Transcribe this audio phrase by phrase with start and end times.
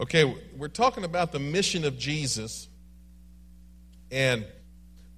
[0.00, 2.68] Okay, we're talking about the mission of Jesus.
[4.12, 4.46] And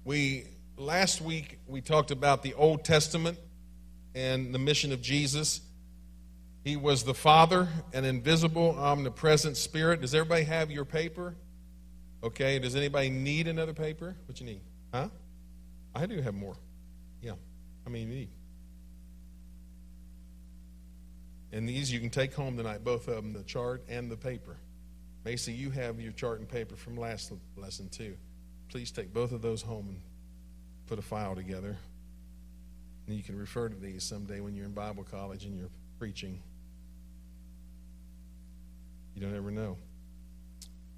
[0.03, 3.37] we last week we talked about the Old Testament
[4.15, 5.61] and the mission of Jesus.
[6.63, 10.01] He was the Father, an invisible, omnipresent spirit.
[10.01, 11.35] Does everybody have your paper?
[12.23, 14.15] Okay, does anybody need another paper?
[14.27, 14.61] What you need?
[14.91, 15.09] Huh?
[15.93, 16.55] I do have more.
[17.21, 17.33] Yeah.
[17.85, 18.29] How many you need?
[21.51, 24.57] And these you can take home tonight, both of them, the chart and the paper.
[25.23, 28.15] Macy, you have your chart and paper from last lesson too.
[28.69, 30.01] Please take both of those home and
[30.87, 31.77] put a file together.
[33.07, 35.69] And you can refer to these someday when you're in Bible college and you're
[35.99, 36.41] preaching.
[39.15, 39.77] You don't ever know.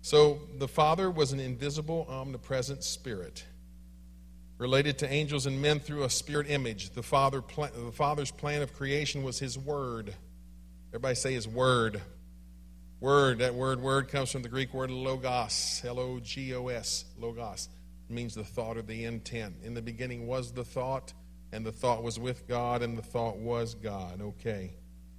[0.01, 3.45] So the Father was an invisible, omnipresent spirit
[4.57, 6.91] related to angels and men through a spirit image.
[6.91, 10.13] The, Father, the Father's plan of creation was His Word.
[10.89, 12.01] Everybody say His Word.
[13.03, 17.03] Word, that word word comes from the Greek word logos, L O G O S,
[17.19, 17.67] logos.
[18.07, 19.55] Means the thought or the intent.
[19.61, 21.11] In the beginning was the thought,
[21.51, 24.21] and the thought was with God, and the thought was God.
[24.21, 24.71] Okay.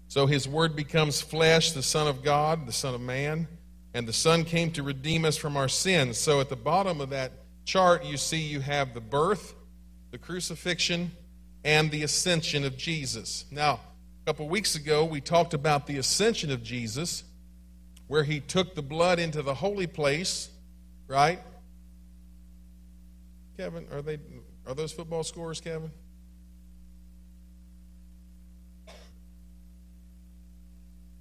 [0.08, 3.46] So his word becomes flesh, the Son of God, the Son of Man,
[3.92, 6.16] and the Son came to redeem us from our sins.
[6.16, 7.32] So at the bottom of that
[7.66, 9.54] chart, you see you have the birth,
[10.10, 11.10] the crucifixion,
[11.64, 13.44] and the ascension of Jesus.
[13.50, 13.80] Now,
[14.22, 17.24] a couple weeks ago, we talked about the ascension of Jesus
[18.08, 20.50] where he took the blood into the holy place,
[21.08, 21.40] right?
[23.56, 24.18] Kevin, are they
[24.66, 25.90] are those football scores, Kevin?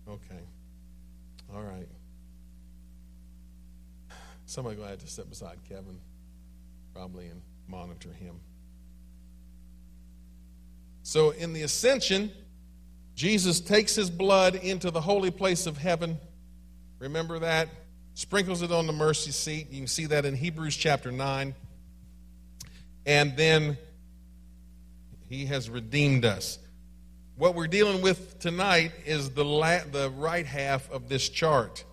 [0.08, 0.42] Okay.
[1.54, 1.88] All right.
[4.46, 6.00] Somebody gonna have to sit beside Kevin,
[6.94, 8.36] probably, and monitor him.
[11.04, 12.32] So in the ascension,
[13.16, 16.18] Jesus takes his blood into the holy place of heaven
[17.04, 17.68] Remember that?
[18.14, 19.70] Sprinkles it on the mercy seat.
[19.72, 21.54] You can see that in Hebrews chapter 9.
[23.06, 23.78] And then
[25.28, 26.60] he has redeemed us.
[27.36, 31.84] What we're dealing with tonight is the, la- the right half of this chart.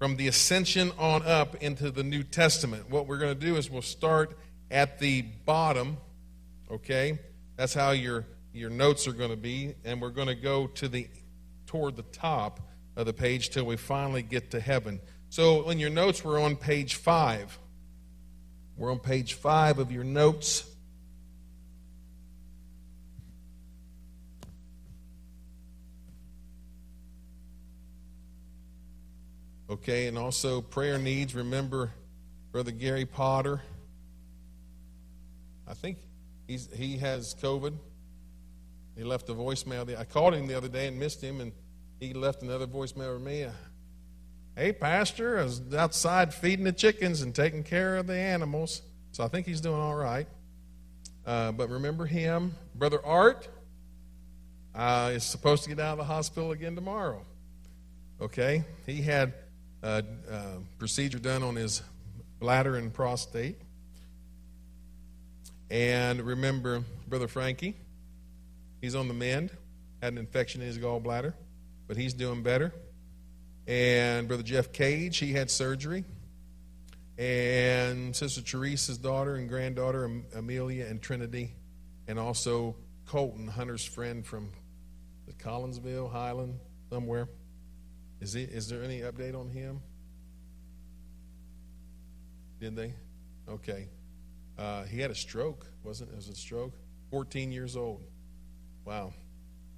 [0.00, 2.90] From the ascension on up into the New Testament.
[2.90, 4.36] What we're going to do is we'll start
[4.68, 5.96] at the bottom,
[6.72, 7.20] okay?
[7.54, 9.76] That's how your, your notes are going to be.
[9.84, 11.06] And we're going to go to the
[11.66, 12.58] toward the top
[12.96, 15.00] of the page till we finally get to heaven.
[15.30, 17.58] So, in your notes, we're on page five.
[18.76, 20.64] We're on page five of your notes.
[29.68, 31.34] Okay, and also prayer needs.
[31.34, 31.90] Remember
[32.52, 33.60] Brother Gary Potter.
[35.66, 35.98] I think
[36.46, 37.74] he's, he has COVID.
[38.96, 39.98] He left a voicemail.
[39.98, 41.50] I called him the other day and missed him, and
[42.00, 43.46] he left another voicemail for me.
[44.56, 48.82] Hey, Pastor, I was outside feeding the chickens and taking care of the animals.
[49.12, 50.26] So I think he's doing all right.
[51.26, 52.54] Uh, but remember him.
[52.74, 53.48] Brother Art
[54.74, 57.24] uh, is supposed to get out of the hospital again tomorrow.
[58.20, 58.64] Okay?
[58.86, 59.34] He had
[59.82, 60.44] a, a
[60.78, 61.82] procedure done on his
[62.38, 63.56] bladder and prostate.
[65.70, 67.76] And remember Brother Frankie.
[68.80, 69.50] He's on the mend,
[70.02, 71.34] had an infection in his gallbladder
[71.86, 72.72] but he's doing better.
[73.66, 76.04] And Brother Jeff Cage, he had surgery.
[77.16, 81.54] And Sister Teresa's daughter and granddaughter, Amelia and Trinity.
[82.08, 84.50] And also Colton, Hunter's friend from
[85.26, 86.58] the Collinsville, Highland,
[86.90, 87.28] somewhere.
[88.20, 89.80] Is, he, is there any update on him?
[92.60, 92.94] Did they?
[93.48, 93.88] Okay.
[94.58, 96.12] Uh, he had a stroke, wasn't it?
[96.14, 96.72] It was a stroke.
[97.10, 98.02] 14 years old.
[98.84, 99.12] Wow.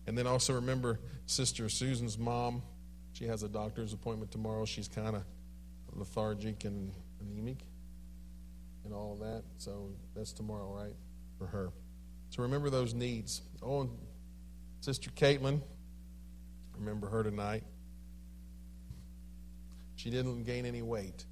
[0.06, 2.62] And then also remember Sister Susan's mom.
[3.12, 4.64] She has a doctor's appointment tomorrow.
[4.64, 5.24] She's kind of
[5.92, 7.58] lethargic and anemic
[8.84, 9.42] and all that.
[9.58, 10.94] So that's tomorrow, right?
[11.38, 11.70] For her.
[12.30, 13.42] So remember those needs.
[13.62, 13.90] Oh, and
[14.80, 15.60] Sister Caitlin.
[16.78, 17.64] Remember her tonight.
[19.96, 21.24] She didn't gain any weight.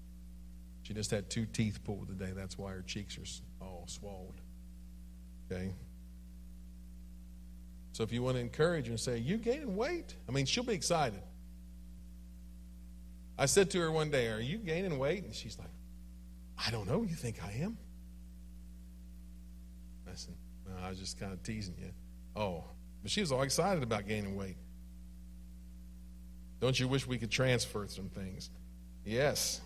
[0.83, 2.33] She just had two teeth pulled today.
[2.35, 4.35] That's why her cheeks are all swollen.
[5.51, 5.75] Okay?
[7.95, 10.17] So if you want to encourage her and say, You gaining weight?
[10.29, 11.23] I mean, she'll be excited.
[13.39, 15.23] I said to her one day, Are you gaining weight?
[15.23, 15.69] And she's like,
[16.59, 17.03] I don't know.
[17.03, 17.79] You think I am?
[20.09, 20.35] I said,
[20.67, 21.91] no, I was just kind of teasing you.
[22.35, 22.65] Oh,
[23.03, 24.57] but she was all excited about gaining weight.
[26.61, 28.51] Don't you wish we could transfer some things?
[29.05, 29.61] Yes.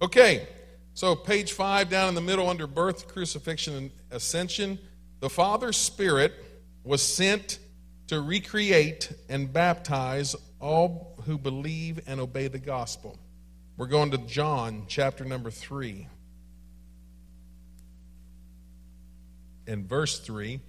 [0.00, 0.46] Okay,
[0.94, 4.78] so page five down in the middle under birth, crucifixion, and ascension.
[5.18, 6.34] The Father's Spirit
[6.86, 7.58] was sent
[8.06, 13.18] to recreate and baptize all who believe and obey the gospel.
[13.76, 16.06] We're going to John chapter number 3.
[19.66, 20.60] In verse 3,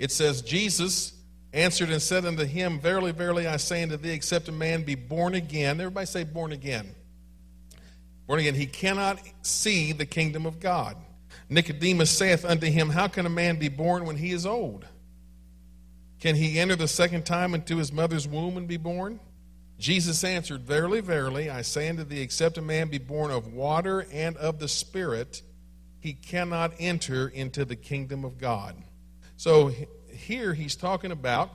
[0.00, 1.12] it says, Jesus
[1.52, 4.96] answered and said unto him, Verily, verily, I say unto thee, except a man be
[4.96, 5.80] born again.
[5.80, 6.92] Everybody say, born again.
[8.26, 10.96] Born again, he cannot see the kingdom of God.
[11.48, 14.86] Nicodemus saith unto him, How can a man be born when he is old?
[16.20, 19.20] Can he enter the second time into his mother's womb and be born?
[19.78, 24.06] Jesus answered, Verily, verily, I say unto thee, except a man be born of water
[24.12, 25.42] and of the Spirit,
[26.00, 28.74] he cannot enter into the kingdom of God.
[29.36, 29.72] So
[30.10, 31.50] here he's talking about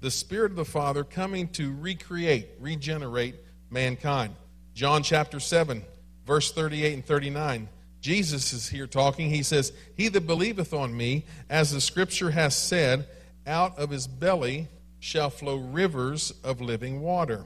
[0.00, 3.36] the Spirit of the Father coming to recreate, regenerate
[3.68, 4.34] mankind.
[4.72, 5.84] John chapter 7,
[6.26, 7.68] verse 38 and 39.
[8.00, 9.30] Jesus is here talking.
[9.30, 13.06] He says, He that believeth on me, as the scripture has said,
[13.46, 14.68] out of his belly
[14.98, 17.44] shall flow rivers of living water.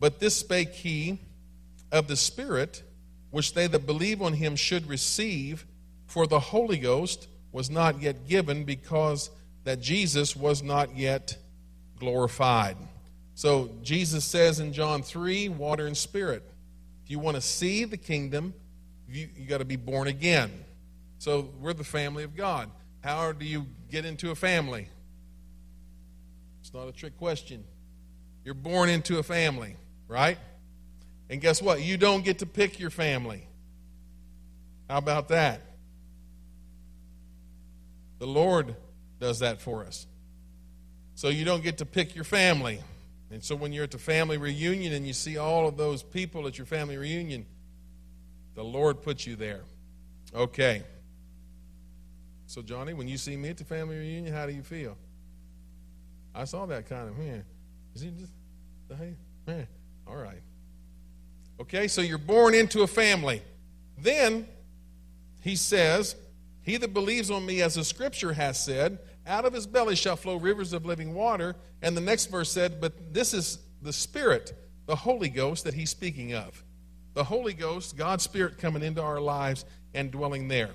[0.00, 1.20] But this spake he
[1.90, 2.82] of the Spirit,
[3.30, 5.66] which they that believe on him should receive,
[6.06, 9.30] for the Holy Ghost was not yet given, because
[9.64, 11.36] that Jesus was not yet
[11.98, 12.76] glorified.
[13.34, 16.42] So Jesus says in John 3 water and spirit.
[17.04, 18.54] If you want to see the kingdom,
[19.08, 20.52] you, you got to be born again.
[21.18, 22.70] So we're the family of God.
[23.02, 24.88] How do you get into a family?
[26.60, 27.64] It's not a trick question.
[28.44, 29.76] You're born into a family,
[30.06, 30.38] right?
[31.30, 31.82] And guess what?
[31.82, 33.46] You don't get to pick your family.
[34.88, 35.60] How about that?
[38.18, 38.74] The Lord
[39.20, 40.06] does that for us.
[41.14, 42.80] So you don't get to pick your family.
[43.30, 46.46] And so when you're at the family reunion and you see all of those people
[46.46, 47.46] at your family reunion,
[48.58, 49.60] the Lord put you there.
[50.34, 50.82] Okay.
[52.46, 54.96] So, Johnny, when you see me at the family reunion, how do you feel?
[56.34, 57.44] I saw that kind of, man.
[57.94, 58.32] Is he just,
[58.98, 59.14] hey,
[59.46, 59.68] man,
[60.08, 60.42] all right.
[61.60, 63.42] Okay, so you're born into a family.
[63.96, 64.48] Then
[65.40, 66.16] he says,
[66.62, 70.16] He that believes on me, as the scripture has said, out of his belly shall
[70.16, 71.54] flow rivers of living water.
[71.80, 74.52] And the next verse said, But this is the Spirit,
[74.86, 76.64] the Holy Ghost that he's speaking of.
[77.18, 80.70] The Holy Ghost, God's Spirit coming into our lives and dwelling there.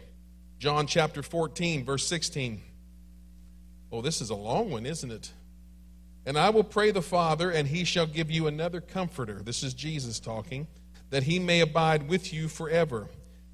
[0.60, 2.62] John chapter 14, verse 16.
[3.94, 5.31] Oh, this is a long one, isn't it?
[6.25, 9.42] And I will pray the Father, and he shall give you another comforter.
[9.42, 10.68] This is Jesus talking,
[11.12, 13.07] that he may abide with you forever.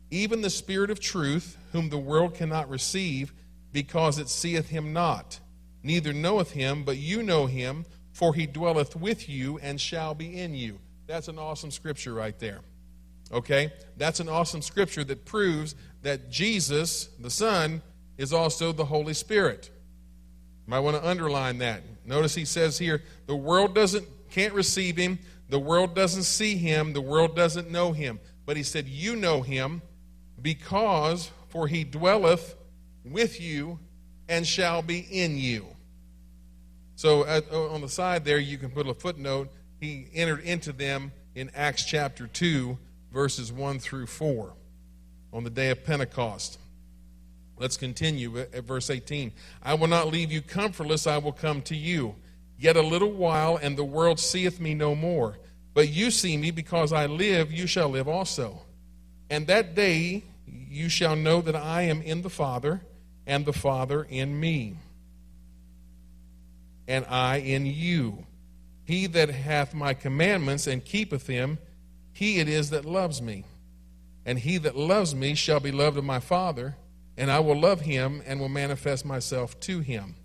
[0.09, 3.33] Even the Spirit of truth, whom the world cannot receive,
[3.71, 5.39] because it seeth him not,
[5.83, 10.39] neither knoweth him, but you know him, for he dwelleth with you and shall be
[10.39, 10.79] in you.
[11.05, 12.61] That's an awesome scripture right there.
[13.31, 13.71] Okay?
[13.97, 17.81] That's an awesome scripture that proves that Jesus, the Son,
[18.17, 19.69] is also the Holy Spirit.
[20.65, 21.83] You might want to underline that.
[22.05, 26.93] Notice he says here, the world doesn't can't receive him, the world doesn't see him,
[26.93, 28.19] the world doesn't know him.
[28.45, 29.81] But he said, You know him,
[30.41, 32.55] because for he dwelleth
[33.03, 33.79] with you
[34.27, 35.65] and shall be in you.
[36.95, 39.49] So at, on the side there, you can put a footnote.
[39.79, 42.77] He entered into them in Acts chapter 2,
[43.11, 44.53] verses 1 through 4
[45.33, 46.59] on the day of Pentecost.
[47.57, 49.31] Let's continue at verse 18.
[49.61, 52.15] I will not leave you comfortless, I will come to you.
[52.57, 55.37] Yet a little while, and the world seeth me no more.
[55.73, 58.61] But you see me, because I live, you shall live also.
[59.29, 62.81] And that day you shall know that I am in the Father,
[63.25, 64.75] and the Father in me,
[66.87, 68.25] and I in you.
[68.85, 71.59] He that hath my commandments and keepeth them,
[72.19, 73.45] he it is that loves me.
[74.25, 76.75] And he that loves me shall be loved of my Father,
[77.15, 80.15] and I will love him and will manifest myself to him.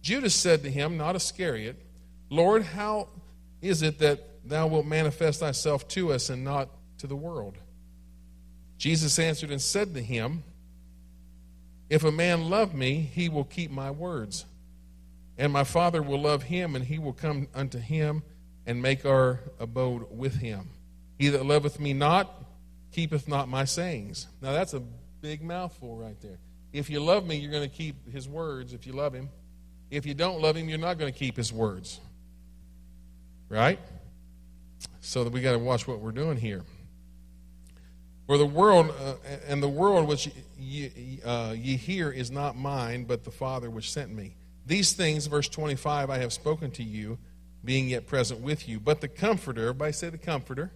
[0.00, 1.76] Judas said to him, not Iscariot,
[2.30, 3.08] Lord, how
[3.60, 7.58] is it that thou wilt manifest thyself to us and not to the world?
[8.78, 10.44] Jesus answered and said to him,
[11.90, 14.46] If a man love me, he will keep my words.
[15.36, 18.22] And my Father will love him, and he will come unto him
[18.64, 20.70] and make our abode with him.
[21.22, 22.34] He that loveth me not
[22.90, 24.26] keepeth not my sayings.
[24.40, 24.80] Now that's a
[25.20, 26.40] big mouthful right there.
[26.72, 29.30] If you love me, you're going to keep his words if you love him.
[29.88, 32.00] If you don't love him, you're not going to keep his words.
[33.48, 33.78] Right?
[35.00, 36.64] So that we got to watch what we're doing here.
[38.26, 39.14] For the world, uh,
[39.46, 43.92] and the world which ye, uh, ye hear is not mine, but the Father which
[43.92, 44.34] sent me.
[44.66, 47.16] These things, verse 25, I have spoken to you,
[47.64, 48.80] being yet present with you.
[48.80, 50.72] But the Comforter, everybody say the Comforter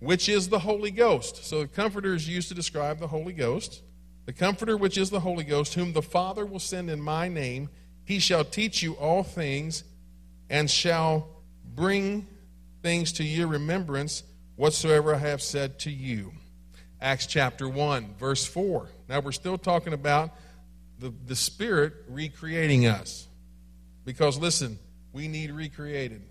[0.00, 1.44] which is the Holy Ghost.
[1.44, 3.82] So the Comforter is used to describe the Holy Ghost.
[4.26, 7.68] The Comforter, which is the Holy Ghost, whom the Father will send in my name,
[8.04, 9.84] he shall teach you all things
[10.50, 11.28] and shall
[11.74, 12.26] bring
[12.82, 14.22] things to your remembrance
[14.56, 16.32] whatsoever I have said to you.
[17.00, 18.88] Acts chapter 1, verse 4.
[19.08, 20.30] Now we're still talking about
[20.98, 23.26] the, the Spirit recreating us.
[24.04, 24.78] Because listen,
[25.12, 26.22] we need recreated.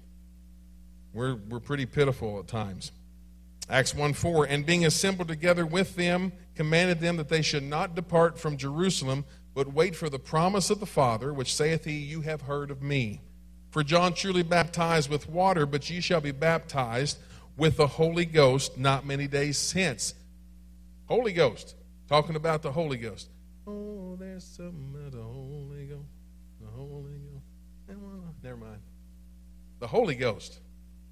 [1.13, 2.91] We're, we're pretty pitiful at times.
[3.69, 4.45] Acts 1 4.
[4.45, 9.25] And being assembled together with them, commanded them that they should not depart from Jerusalem,
[9.53, 12.81] but wait for the promise of the Father, which saith he, You have heard of
[12.81, 13.22] me.
[13.69, 17.17] For John truly baptized with water, but ye shall be baptized
[17.57, 20.13] with the Holy Ghost not many days hence.
[21.07, 21.75] Holy Ghost,
[22.07, 23.29] talking about the Holy Ghost.
[23.67, 26.10] Oh, there's something about the Holy Ghost.
[26.62, 27.45] The Holy Ghost.
[28.45, 28.79] Never mind.
[29.79, 30.60] The Holy Ghost.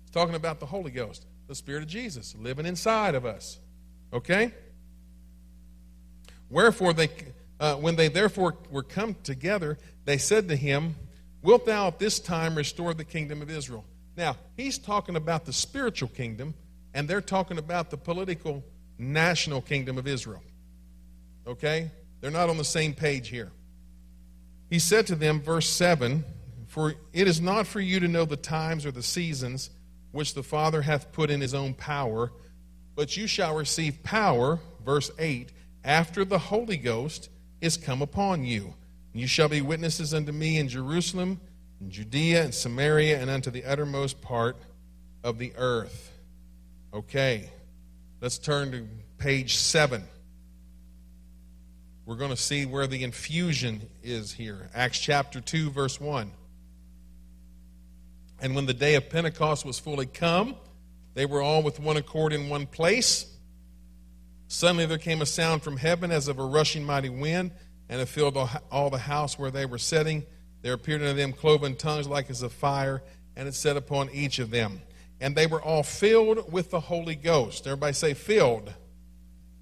[0.04, 3.60] It's talking about the Holy Ghost, the Spirit of Jesus living inside of us.
[4.12, 4.54] Okay?
[6.50, 7.10] Wherefore, they,
[7.60, 10.96] uh, when they therefore were come together, they said to him,
[11.42, 13.84] Wilt thou at this time restore the kingdom of Israel?
[14.16, 16.54] Now, he's talking about the spiritual kingdom,
[16.94, 18.64] and they're talking about the political
[18.98, 20.44] national kingdom of Israel.
[21.48, 21.92] Okay?
[22.22, 23.52] They're not on the same page here.
[24.70, 26.24] He said to them, verse 7
[26.68, 29.70] For it is not for you to know the times or the seasons
[30.14, 32.32] which the Father hath put in his own power,
[32.96, 35.52] but you shall receive power, verse 8,
[35.84, 37.30] after the Holy Ghost
[37.60, 38.76] is come upon you.
[39.14, 41.42] You shall be witnesses unto me in Jerusalem,
[41.82, 44.56] in Judea, and Samaria, and unto the uttermost part
[45.24, 46.12] of the earth.
[46.94, 47.50] Okay,
[48.22, 50.04] let's turn to page 7.
[52.06, 54.70] We're going to see where the infusion is here.
[54.76, 56.32] Acts chapter 2, verse 1.
[58.44, 60.58] And when the day of Pentecost was fully come,
[61.14, 63.26] they were all with one accord in one place.
[64.50, 67.52] Suddenly there came a sound from heaven as of a rushing mighty wind,
[67.88, 68.38] and it filled
[68.70, 70.26] all the house where they were sitting.
[70.62, 73.02] There appeared unto them cloven tongues like as of fire,
[73.38, 74.82] and it set upon each of them.
[75.22, 77.66] And they were all filled with the Holy Ghost.
[77.66, 78.74] Everybody say, filled.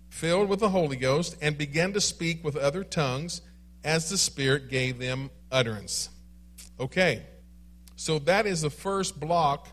[0.09, 3.43] Filled with the Holy Ghost, and began to speak with other tongues
[3.83, 6.09] as the Spirit gave them utterance.
[6.79, 7.27] Okay,
[8.01, 9.67] so that is the first block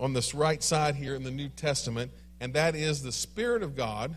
[0.00, 2.10] on this right side here in the New Testament
[2.40, 4.16] and that is the Spirit of God,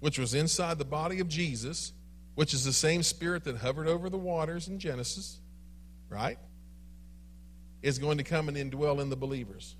[0.00, 1.92] which was inside the body of Jesus,
[2.36, 5.38] which is the same Spirit that hovered over the waters in Genesis,
[6.08, 6.38] right?
[7.82, 9.76] Is going to come and indwell in the believers.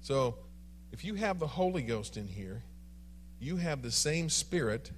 [0.00, 0.36] So,
[0.90, 2.62] if you have the Holy Ghost in here,
[3.38, 4.90] you have the same Spirit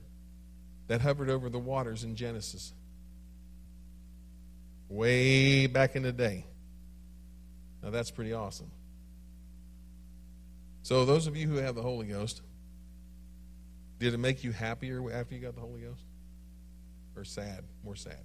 [0.87, 2.75] that hovered over the waters in Genesis.
[4.91, 6.45] Way back in the day.
[7.81, 8.71] Now, that's pretty awesome.
[10.83, 12.43] So, those of you who have the Holy Ghost,
[14.01, 16.03] did it make you happier after you got the Holy Ghost?
[17.17, 17.65] Or sad?
[17.85, 18.19] More sad?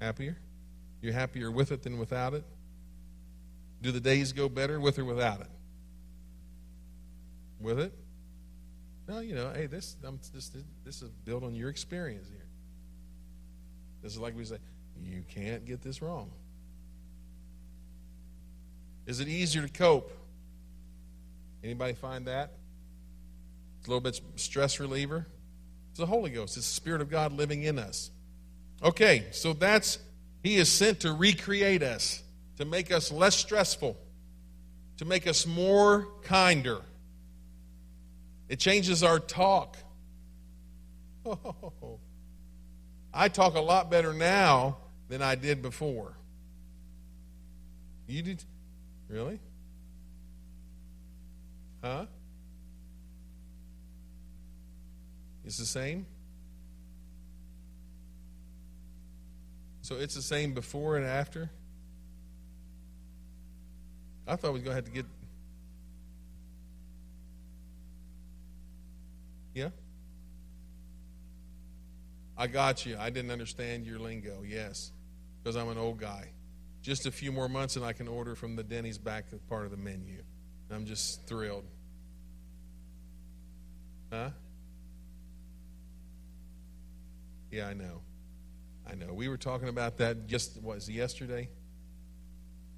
[0.00, 0.38] Happier?
[1.02, 2.44] You're happier with it than without it?
[3.82, 5.50] Do the days go better with or without it?
[7.58, 7.92] With it?
[9.08, 10.52] No, you know, hey, this, I'm, this,
[10.84, 12.45] this is built on your experience here.
[14.06, 14.58] This is like we say,
[15.02, 16.30] you can't get this wrong.
[19.04, 20.12] Is it easier to cope?
[21.64, 22.52] Anybody find that?
[23.80, 25.26] It's a little bit stress reliever.
[25.90, 26.56] It's the Holy Ghost.
[26.56, 28.12] It's the Spirit of God living in us.
[28.80, 29.98] Okay, so that's
[30.40, 32.22] He is sent to recreate us,
[32.58, 33.96] to make us less stressful,
[34.98, 36.78] to make us more kinder.
[38.48, 39.76] It changes our talk.
[41.28, 41.98] Oh,
[43.16, 44.76] I talk a lot better now
[45.08, 46.12] than I did before.
[48.06, 48.44] You did
[49.08, 49.38] Really?
[51.82, 52.06] Huh?
[55.44, 56.06] It's the same?
[59.82, 61.48] So it's the same before and after?
[64.26, 65.06] I thought we were going to have to get.
[69.54, 69.68] Yeah?
[72.36, 72.96] I got you.
[72.98, 74.42] I didn't understand your lingo.
[74.46, 74.92] Yes.
[75.42, 76.30] Because I'm an old guy
[76.86, 79.72] just a few more months and I can order from the Denny's back part of
[79.72, 80.22] the menu.
[80.70, 81.64] I'm just thrilled.
[84.12, 84.30] Huh?
[87.50, 88.02] Yeah, I know.
[88.88, 89.12] I know.
[89.12, 91.48] We were talking about that just was yesterday.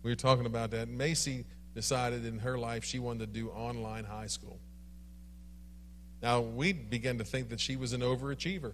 [0.02, 0.88] We were talking about that.
[0.88, 4.58] Macy decided in her life she wanted to do online high school.
[6.22, 8.72] Now we began to think that she was an overachiever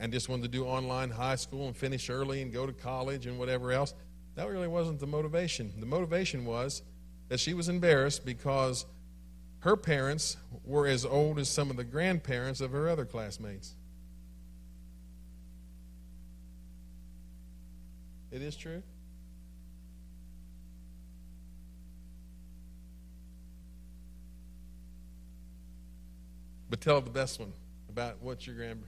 [0.00, 3.26] and just wanted to do online high school and finish early and go to college
[3.26, 3.94] and whatever else.
[4.36, 5.72] That really wasn't the motivation.
[5.78, 6.82] The motivation was
[7.28, 8.86] that she was embarrassed because
[9.60, 13.74] her parents were as old as some of the grandparents of her other classmates.
[18.30, 18.82] It is true?
[26.70, 27.52] But tell the best one
[27.88, 28.84] about what your grandma.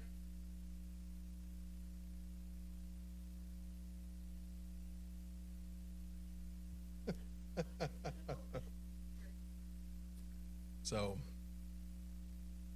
[10.91, 11.17] So,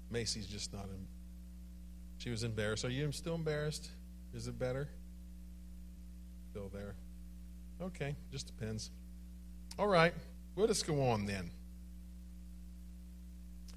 [0.09, 0.85] Macy's just not.
[0.85, 1.09] In,
[2.19, 2.85] she was embarrassed.
[2.85, 3.91] Are you still embarrassed?
[4.33, 4.89] Is it better?
[6.53, 6.95] Still there.
[7.83, 8.93] Okay, just depends.
[9.81, 10.15] All right,
[10.57, 11.51] us go on then.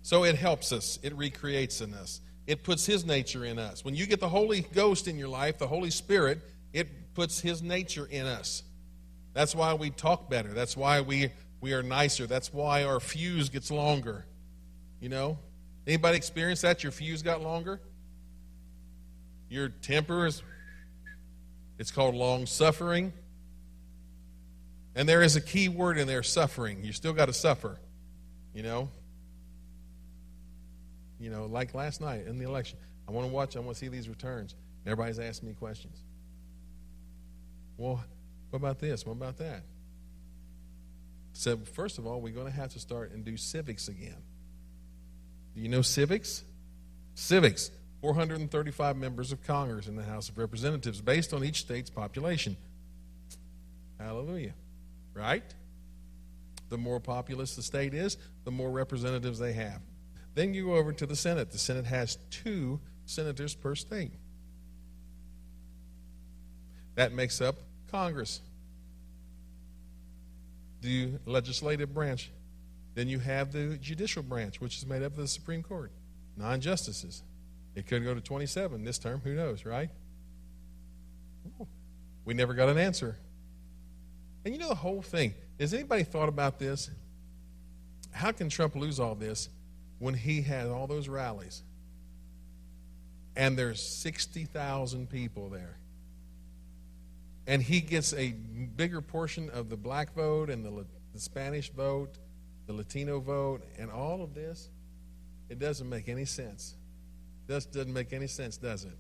[0.04, 3.84] So it helps us, it recreates in us, it puts His nature in us.
[3.84, 6.42] When you get the Holy Ghost in your life, the Holy Spirit,
[6.74, 8.62] it puts His nature in us.
[9.34, 10.50] That's why we talk better.
[10.50, 12.28] That's why we, we are nicer.
[12.28, 14.26] That's why our fuse gets longer.
[15.00, 15.40] You know?
[15.86, 16.84] Anybody experience that?
[16.84, 17.80] Your fuse got longer?
[19.50, 20.42] Your temper is
[21.80, 23.14] it's called long suffering.
[24.96, 26.84] And there is a key word in there, suffering.
[26.84, 27.78] You still got to suffer.
[28.54, 28.90] You know?
[31.20, 32.80] You know, like last night in the election.
[33.08, 34.56] I want to watch, I want to see these returns.
[34.86, 36.04] Everybody's asking me questions.
[37.78, 38.04] Well,
[38.50, 39.06] what about this?
[39.06, 39.64] What about that?
[41.38, 44.18] So, first of all, we're going to have to start and do civics again.
[45.54, 46.44] Do you know civics?
[47.14, 47.70] Civics.
[48.02, 52.58] 435 members of Congress in the House of Representatives based on each state's population.
[54.00, 54.56] Hallelujah.
[55.14, 55.44] Right?
[56.70, 59.82] The more populous the state is, the more representatives they have.
[60.34, 61.52] Then you go over to the Senate.
[61.52, 64.14] The Senate has two senators per state.
[66.96, 67.58] That makes up
[67.92, 68.42] Congress,
[70.82, 72.32] the legislative branch.
[72.96, 75.92] Then you have the judicial branch, which is made up of the Supreme Court,
[76.36, 77.24] nine justices.
[77.76, 79.22] It could go to 27 this term.
[79.24, 79.90] Who knows, right?
[82.26, 83.18] We never got an answer.
[84.44, 85.34] And you know the whole thing.
[85.60, 86.90] Has anybody thought about this?
[88.12, 89.50] How can Trump lose all this
[90.00, 91.64] when he had all those rallies
[93.36, 95.78] and there's 60,000 people there?
[97.48, 98.32] And he gets a
[98.76, 102.20] bigger portion of the black vote and the, the Spanish vote,
[102.68, 104.70] the Latino vote, and all of this.
[105.50, 106.76] It doesn't make any sense.
[107.48, 108.98] This doesn't make any sense, does it?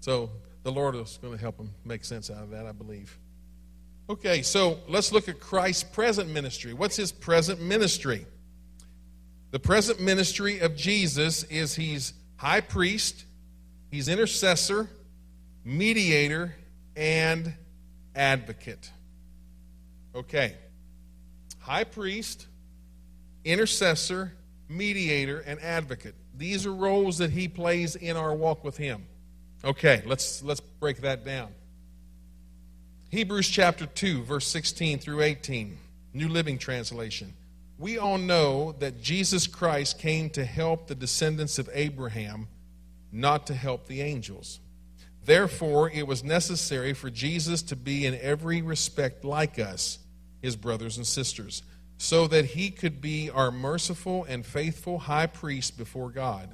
[0.00, 0.30] So
[0.62, 3.18] the Lord is going to help him make sense out of that, I believe.
[4.08, 6.72] Okay, so let's look at Christ's present ministry.
[6.72, 8.26] What's his present ministry?
[9.50, 13.24] The present ministry of Jesus is he's high priest,
[13.90, 14.88] he's intercessor,
[15.64, 16.54] mediator,
[16.96, 17.54] and
[18.14, 18.90] advocate.
[20.14, 20.54] Okay.
[21.60, 22.46] High priest,
[23.44, 24.32] intercessor,
[24.68, 26.14] mediator, and advocate.
[26.36, 29.06] These are roles that he plays in our walk with him.
[29.64, 31.48] Okay, let's let's break that down.
[33.10, 35.78] Hebrews chapter 2, verse 16 through 18,
[36.12, 37.32] New Living Translation.
[37.78, 42.48] We all know that Jesus Christ came to help the descendants of Abraham,
[43.12, 44.60] not to help the angels.
[45.24, 49.98] Therefore, it was necessary for Jesus to be in every respect like us,
[50.42, 51.62] his brothers and sisters
[51.96, 56.50] so that he could be our merciful and faithful high priest before God.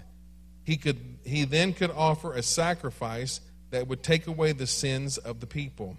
[0.64, 5.40] He, could, he then could offer a sacrifice that would take away the sins of
[5.40, 5.96] the people.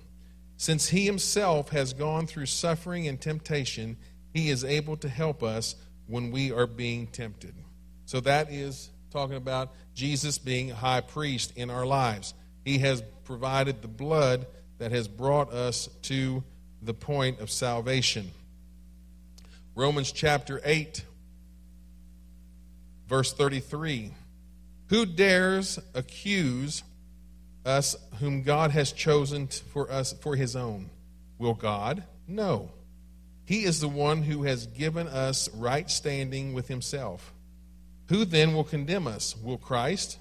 [0.58, 3.98] Since he himself has gone through suffering and temptation,
[4.34, 5.76] he is able to help us
[6.08, 7.56] when we are being tempted.
[8.06, 12.34] So that is talking about Jesus being high priest in our lives.
[12.64, 14.46] He has provided the blood
[14.78, 16.44] that has brought us to
[16.82, 18.32] the point of salvation.
[19.76, 21.06] Romans chapter 8,
[23.08, 24.12] verse 33.
[24.88, 26.84] Who dares accuse
[27.66, 30.90] us whom God has chosen for us for his own?
[31.38, 32.04] Will God?
[32.28, 32.72] No.
[33.46, 37.34] He is the one who has given us right standing with himself.
[38.10, 39.36] Who then will condemn us?
[39.38, 40.18] Will Christ?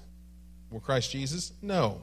[0.69, 1.51] Will Christ Jesus?
[1.61, 2.01] No.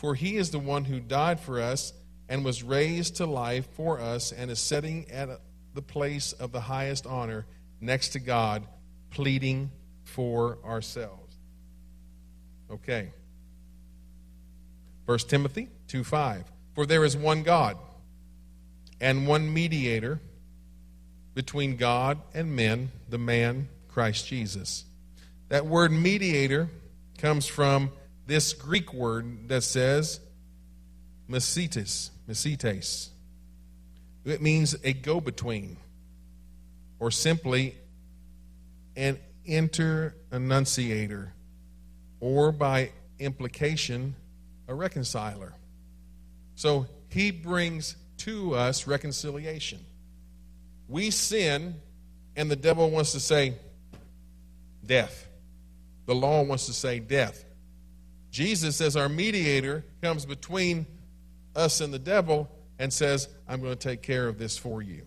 [0.00, 1.92] For he is the one who died for us
[2.26, 5.28] and was raised to life for us and is sitting at
[5.74, 7.44] the place of the highest honor
[7.82, 8.66] next to God,
[9.10, 9.70] pleading
[10.04, 11.36] for ourselves.
[12.70, 13.10] Okay.
[15.04, 16.44] 1 Timothy 2 5.
[16.74, 17.76] For there is one God
[19.02, 20.18] and one mediator
[21.34, 24.86] between God and men, the man Christ Jesus.
[25.50, 26.70] That word mediator
[27.18, 27.92] comes from
[28.30, 30.20] this Greek word that says
[31.28, 33.08] mesites, mesites.
[34.24, 35.76] It means a go between,
[37.00, 37.74] or simply
[38.94, 41.32] an inter enunciator,
[42.20, 44.14] or by implication,
[44.68, 45.52] a reconciler.
[46.54, 49.80] So he brings to us reconciliation.
[50.88, 51.80] We sin,
[52.36, 53.54] and the devil wants to say
[54.86, 55.26] death.
[56.06, 57.44] The law wants to say death.
[58.30, 60.86] Jesus, as our mediator, comes between
[61.56, 65.06] us and the devil and says, I'm going to take care of this for you.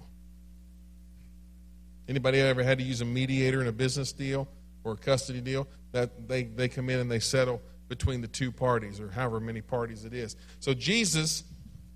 [2.08, 4.48] Anybody ever had to use a mediator in a business deal
[4.84, 5.68] or a custody deal?
[5.94, 9.62] That they, they come in and they settle between the two parties or however many
[9.62, 10.36] parties it is.
[10.60, 11.44] So Jesus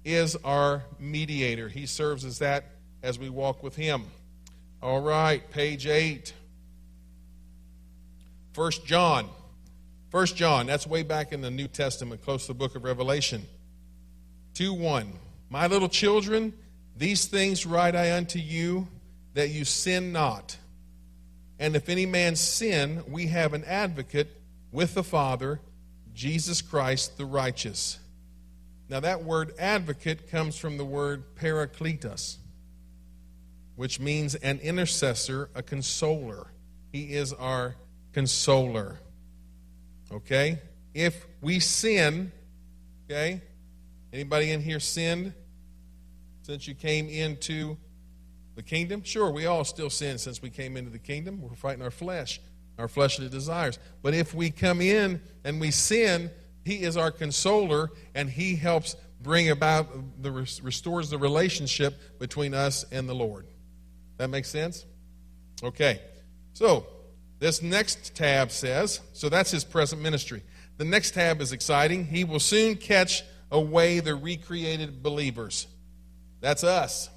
[0.06, 1.68] is our mediator.
[1.68, 2.66] He serves as that
[3.04, 4.06] as we walk with him.
[4.82, 6.34] All right, page 8.
[8.54, 9.30] First John.
[10.10, 13.46] First John, that's way back in the New Testament, close to the book of Revelation.
[14.54, 15.12] 2 1.
[15.50, 16.54] My little children,
[16.96, 18.88] these things write I unto you,
[19.34, 20.58] that you sin not.
[21.60, 24.30] And if any man sin, we have an advocate
[24.72, 25.60] with the Father,
[26.14, 28.00] Jesus Christ the righteous.
[28.90, 32.38] Now, that word advocate comes from the word parakletos,
[33.76, 36.48] which means an intercessor, a consoler.
[36.94, 37.76] He is our
[38.14, 39.00] consoler.
[40.12, 40.60] Okay?
[40.94, 42.32] If we sin,
[43.06, 43.42] okay?
[44.14, 45.34] Anybody in here sinned
[46.42, 47.78] since you came into
[48.56, 49.04] the kingdom?
[49.04, 51.42] Sure, we all still sin since we came into the kingdom.
[51.42, 52.40] We're fighting our flesh,
[52.78, 53.80] our fleshly desires.
[54.02, 56.32] But if we come in and we sin,
[56.66, 62.86] He is our consoler and He helps bring about the restores the relationship between us
[62.92, 63.48] and the Lord.
[64.18, 64.86] That makes sense?
[65.64, 66.02] Okay.
[66.54, 66.88] So,
[67.40, 70.44] this next tab says, so that's his present ministry.
[70.78, 72.06] The next tab is exciting.
[72.06, 75.68] He will soon catch away the recreated believers.
[76.42, 77.10] That's us.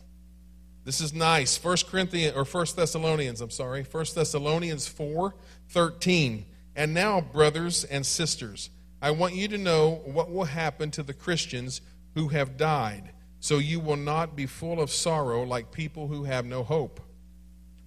[0.85, 1.57] This is nice.
[1.57, 3.85] First Corinthians or First Thessalonians, I'm sorry.
[3.85, 5.35] First Thessalonians 4,
[5.69, 6.47] 13.
[6.75, 8.71] And now, brothers and sisters,
[9.03, 11.81] I want you to know what will happen to the Christians
[12.15, 16.45] who have died, so you will not be full of sorrow like people who have
[16.45, 17.01] no hope.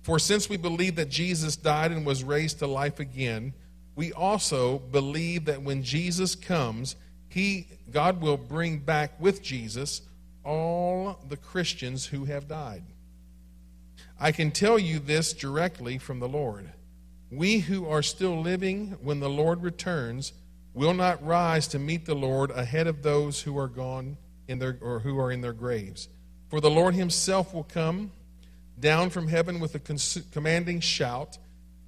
[0.03, 3.53] For since we believe that Jesus died and was raised to life again,
[3.95, 6.95] we also believe that when Jesus comes,
[7.29, 10.01] he God will bring back with Jesus
[10.43, 12.83] all the Christians who have died.
[14.19, 16.71] I can tell you this directly from the Lord.
[17.31, 20.33] We who are still living when the Lord returns
[20.73, 24.77] will not rise to meet the Lord ahead of those who are gone in their
[24.81, 26.09] or who are in their graves.
[26.49, 28.11] For the Lord himself will come
[28.79, 31.37] down from heaven with a commanding shout,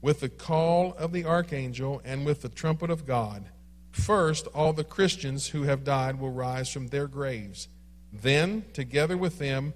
[0.01, 3.45] with the call of the archangel, and with the trumpet of God.
[3.91, 7.67] First, all the Christians who have died will rise from their graves.
[8.11, 9.73] Then, together with them,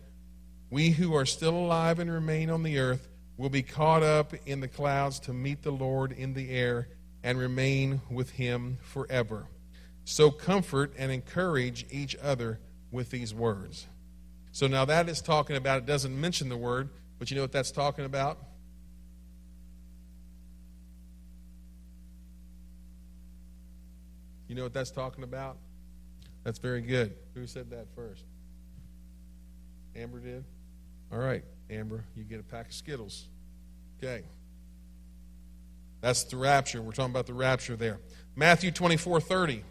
[0.69, 4.59] we who are still alive and remain on the earth will be caught up in
[4.59, 6.89] the clouds to meet the Lord in the air
[7.23, 9.47] and remain with him forever.
[10.03, 12.59] So comfort and encourage each other
[12.91, 13.87] with these words.
[14.51, 17.51] So now that is talking about, it doesn't mention the word, but you know what
[17.51, 18.39] that's talking about?
[24.47, 25.57] You know what that's talking about?
[26.43, 27.13] That's very good.
[27.35, 28.23] Who said that first?
[29.95, 30.43] Amber did?
[31.11, 33.27] All right, Amber, you get a pack of Skittles.
[33.97, 34.23] Okay.
[36.01, 36.81] That's the rapture.
[36.81, 37.99] We're talking about the rapture there.
[38.35, 39.63] Matthew 24 30.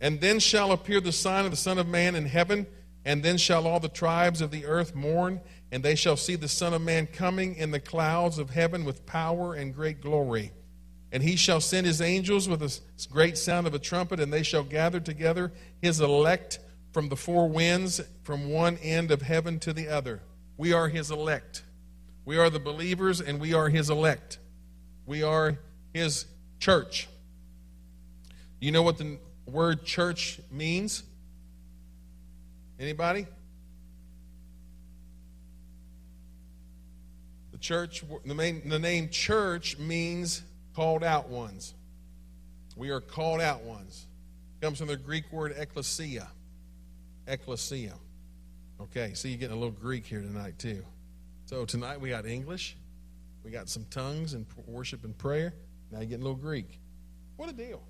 [0.00, 2.66] And then shall appear the sign of the Son of Man in heaven,
[3.06, 5.40] and then shall all the tribes of the earth mourn,
[5.70, 9.06] and they shall see the Son of Man coming in the clouds of heaven with
[9.06, 10.50] power and great glory.
[11.12, 14.42] And he shall send his angels with a great sound of a trumpet, and they
[14.42, 16.58] shall gather together his elect
[16.92, 20.20] from the four winds, from one end of heaven to the other.
[20.56, 21.62] We are his elect.
[22.24, 24.40] We are the believers, and we are his elect.
[25.06, 25.58] We are
[25.94, 26.26] his
[26.58, 27.08] church.
[28.58, 31.04] You know what the word church means?
[32.78, 33.26] Anybody?
[37.52, 40.42] The church, the, main, the name church means
[40.74, 41.74] called out ones.
[42.76, 44.06] We are called out ones.
[44.60, 46.28] It comes from the Greek word ecclesia.
[47.26, 47.94] Ecclesia.
[48.78, 50.84] Okay, see, you're getting a little Greek here tonight, too.
[51.46, 52.76] So tonight we got English,
[53.42, 55.54] we got some tongues and worship and prayer.
[55.90, 56.78] Now you're getting a little Greek.
[57.36, 57.82] What a deal.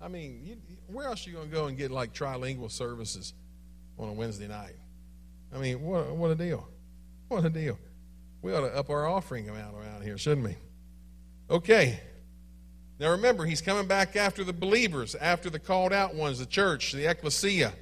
[0.00, 3.34] I mean, you, where else are you going to go and get like trilingual services
[3.98, 4.74] on a Wednesday night?
[5.54, 6.66] I mean, what, what a deal.
[7.28, 7.78] What a deal.
[8.40, 10.56] We ought to up our offering amount around here, shouldn't we?
[11.50, 12.00] Okay.
[12.98, 16.92] Now remember, he's coming back after the believers, after the called out ones, the church,
[16.92, 17.72] the ecclesia,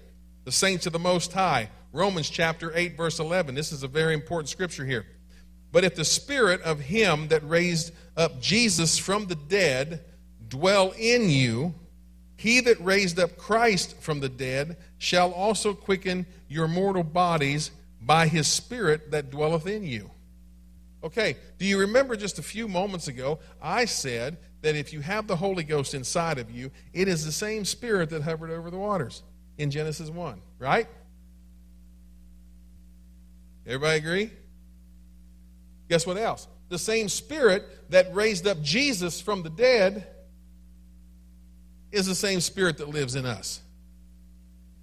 [0.45, 1.71] the saints of the Most High.
[1.93, 3.55] Romans chapter 8, verse 11.
[3.55, 5.07] This is a very important scripture here.
[5.73, 10.05] But if the spirit of him that raised up Jesus from the dead
[10.49, 11.75] dwell in you,
[12.41, 18.29] He that raised up Christ from the dead shall also quicken your mortal bodies by
[18.29, 20.11] his Spirit that dwelleth in you.
[21.05, 25.27] Okay, do you remember just a few moments ago I said that if you have
[25.27, 28.79] the Holy Ghost inside of you, it is the same Spirit that hovered over the
[28.79, 29.23] waters
[29.59, 30.89] in Genesis 1, right?
[33.67, 34.31] Everybody agree?
[35.91, 36.49] Guess what else?
[36.71, 40.07] The same Spirit that raised up Jesus from the dead
[42.01, 43.61] is the same Spirit that lives in us.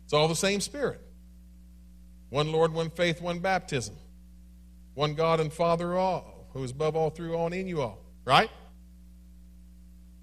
[0.06, 1.02] It's all the same Spirit.
[2.30, 3.96] One Lord, one faith, one baptism.
[4.94, 8.00] One God and Father all, who is above all, through all, and in you all.
[8.26, 8.50] Right?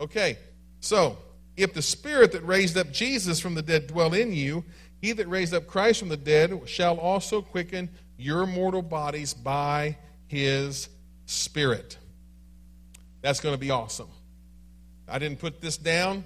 [0.00, 0.36] Okay,
[0.80, 1.16] so
[1.56, 4.64] if the Spirit that raised up Jesus from the dead dwell in you,
[5.00, 9.96] he that raised up Christ from the dead shall also quicken your mortal bodies by
[10.26, 10.88] his
[11.26, 11.96] Spirit.
[13.22, 14.08] That's going to be awesome.
[15.08, 16.24] I didn't put this down,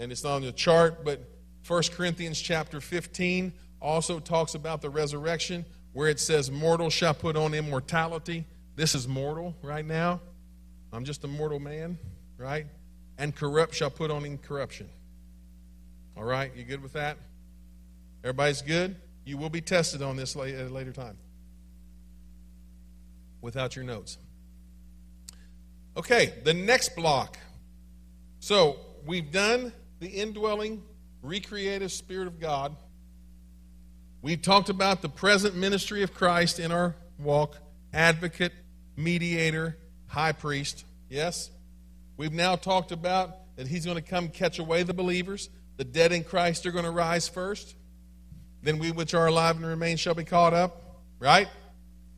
[0.00, 1.20] and it's not on the chart, but
[1.68, 7.36] 1 Corinthians chapter 15 also talks about the resurrection, where it says, Mortal shall put
[7.36, 8.46] on immortality.
[8.76, 10.20] This is mortal right now.
[10.90, 11.98] I'm just a mortal man,
[12.38, 12.66] right?
[13.18, 14.88] And corrupt shall put on incorruption.
[16.16, 17.18] All right, you good with that?
[18.24, 18.96] Everybody's good?
[19.24, 21.18] You will be tested on this at a later time
[23.42, 24.16] without your notes.
[25.94, 27.38] Okay, the next block.
[28.38, 30.82] So we've done the indwelling,
[31.22, 32.74] recreative Spirit of God.
[34.22, 37.56] We've talked about the present ministry of Christ in our walk
[37.92, 38.52] advocate,
[38.96, 40.84] mediator, high priest.
[41.08, 41.50] Yes?
[42.16, 45.48] We've now talked about that he's going to come catch away the believers.
[45.76, 47.74] The dead in Christ are going to rise first.
[48.62, 50.82] Then we which are alive and remain shall be caught up.
[51.18, 51.48] Right?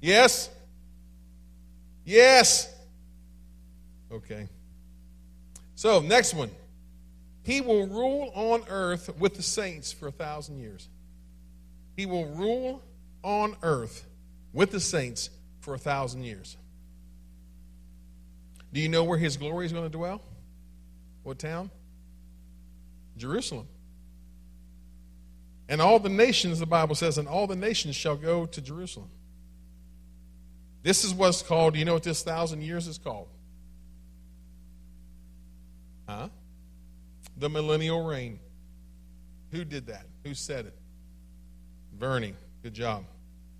[0.00, 0.50] Yes?
[2.04, 2.72] Yes.
[4.10, 4.48] Okay.
[5.74, 6.50] So, next one.
[7.44, 10.88] He will rule on earth with the saints for a thousand years.
[11.96, 12.82] He will rule
[13.22, 14.04] on earth
[14.52, 16.56] with the saints for a thousand years.
[18.72, 20.22] Do you know where his glory is going to dwell?
[21.24, 21.70] What town?
[23.16, 23.66] Jerusalem.
[25.68, 29.08] And all the nations, the Bible says, and all the nations shall go to Jerusalem.
[30.82, 33.28] This is what's called, you know what this thousand years is called?
[36.08, 36.28] Huh?
[37.42, 38.38] The millennial reign.
[39.50, 40.06] Who did that?
[40.22, 40.76] Who said it?
[41.98, 42.36] Bernie.
[42.62, 43.02] Good job.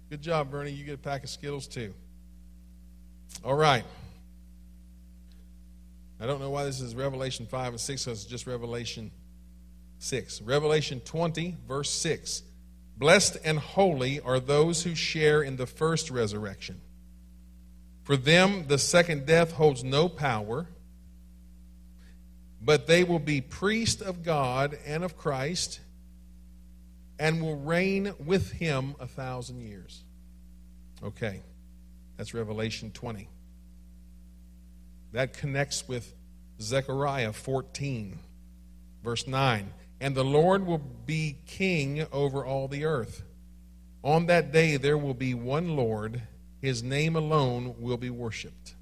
[0.09, 0.71] Good job, Bernie.
[0.71, 1.93] You get a pack of Skittles too.
[3.45, 3.83] All right.
[6.21, 9.11] I don't know why this is Revelation 5 and 6, because it's just Revelation
[9.99, 10.43] 6.
[10.43, 12.45] Revelation 20, verse 6.
[12.97, 16.81] Blessed and holy are those who share in the first resurrection.
[18.05, 20.69] For them, the second death holds no power,
[22.65, 25.81] but they will be priests of God and of Christ
[27.19, 30.03] and will reign with him a thousand years.
[31.03, 31.43] Okay,
[32.17, 33.29] that's Revelation 20.
[35.13, 36.15] That connects with
[36.61, 38.19] Zechariah 14,
[39.03, 39.73] verse 9.
[40.01, 43.23] And the Lord will be king over all the earth.
[44.03, 46.23] On that day there will be one Lord
[46.63, 48.75] his name alone will be worshiped.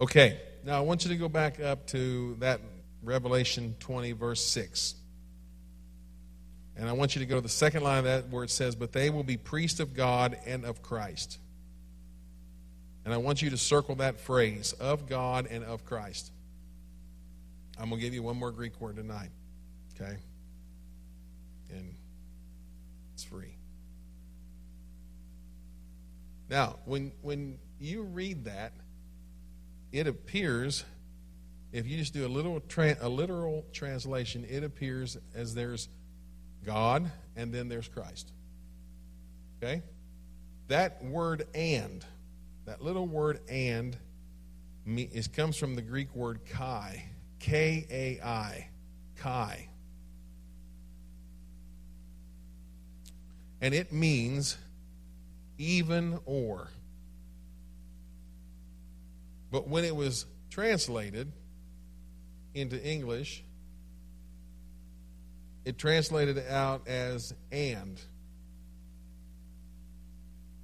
[0.00, 2.60] Okay, now I want you to go back up to that
[3.02, 4.94] Revelation 20, verse 6.
[6.76, 8.74] And I want you to go to the second line of that where it says,
[8.74, 11.38] But they will be priests of God and of Christ.
[13.04, 16.30] And I want you to circle that phrase, of God and of Christ.
[17.78, 19.30] I'm going to give you one more Greek word tonight.
[19.94, 20.16] Okay?
[21.70, 21.94] And
[23.12, 23.56] it's free.
[26.48, 28.72] Now, when, when you read that,
[29.90, 30.84] it appears,
[31.72, 35.88] if you just do a little tra- a literal translation, it appears as there's
[36.64, 38.30] God and then there's Christ.
[39.62, 39.82] Okay?
[40.68, 42.04] That word and,
[42.66, 43.96] that little word and,
[44.86, 47.04] it comes from the Greek word kai,
[47.38, 48.68] K A I,
[49.16, 49.68] kai.
[53.60, 54.56] And it means
[55.56, 56.68] even or.
[59.52, 61.30] But when it was translated
[62.54, 63.42] into English,
[65.64, 68.00] it translated out as and.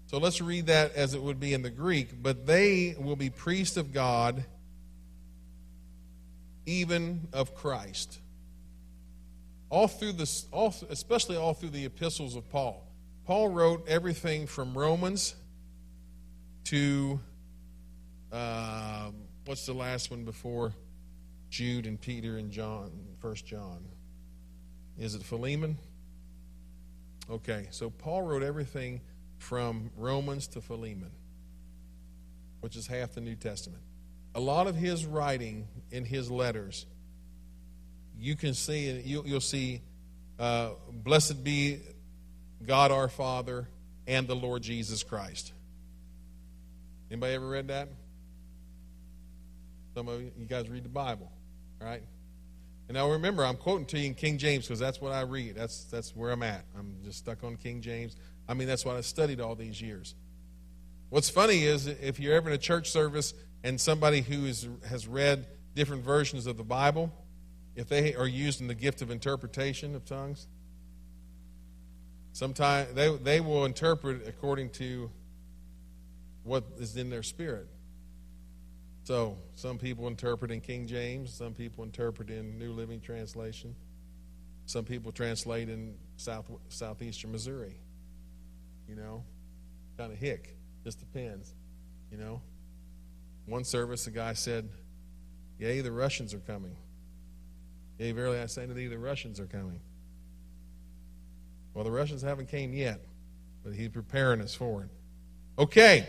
[0.06, 2.22] So let's read that as it would be in the Greek.
[2.22, 4.44] But they will be priests of God,
[6.66, 8.18] even of Christ.
[9.70, 12.86] All through this, all, especially all through the epistles of Paul.
[13.26, 15.34] Paul wrote everything from Romans
[16.64, 17.20] to
[18.32, 19.10] uh,
[19.44, 20.72] what's the last one before
[21.50, 23.84] Jude and Peter and John, First John?
[24.98, 25.78] Is it Philemon?
[27.30, 29.00] Okay, so Paul wrote everything
[29.38, 31.10] from Romans to Philemon,
[32.60, 33.82] which is half the New Testament.
[34.34, 36.86] A lot of his writing in his letters,
[38.18, 39.82] you can see, you'll, you'll see,
[40.38, 41.80] uh, blessed be
[42.64, 43.68] God our Father
[44.06, 45.52] and the Lord Jesus Christ.
[47.10, 47.88] Anybody ever read that?
[49.94, 51.30] Some of you, you guys read the Bible,
[51.80, 52.02] right?
[52.88, 55.54] And now remember, I'm quoting to you in King James because that's what I read.
[55.54, 56.64] That's that's where I'm at.
[56.78, 58.16] I'm just stuck on King James.
[58.48, 60.14] I mean, that's what I studied all these years.
[61.10, 65.06] What's funny is if you're ever in a church service and somebody who is, has
[65.06, 67.12] read different versions of the Bible,
[67.76, 70.46] if they are using the gift of interpretation of tongues,
[72.32, 75.10] sometimes they, they will interpret according to
[76.44, 77.68] what is in their spirit.
[79.08, 83.74] So, some people interpret in King James, some people interpret in New Living Translation,
[84.66, 87.74] some people translate in South, southeastern Missouri.
[88.86, 89.24] You know,
[89.96, 90.54] kind of hick.
[90.84, 91.54] Just depends.
[92.12, 92.42] You know,
[93.46, 94.68] one service, a guy said,
[95.58, 96.76] Yea, the Russians are coming.
[97.98, 99.80] Yea, verily I say to thee, the Russians are coming.
[101.72, 103.00] Well, the Russians haven't came yet,
[103.64, 104.90] but he's preparing us for it.
[105.58, 106.06] Okay.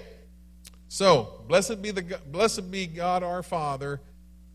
[0.90, 4.02] So, blessed be, the, blessed be God our Father,